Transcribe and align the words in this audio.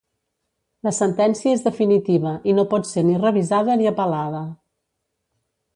La 0.87 0.93
sentència 0.99 1.53
és 1.57 1.61
definitiva 1.67 2.33
i 2.53 2.57
no 2.61 2.67
pot 2.73 2.91
ser 2.93 3.07
ni 3.11 3.21
revisada 3.27 3.77
ni 3.83 3.91
apel·lada. 3.95 4.45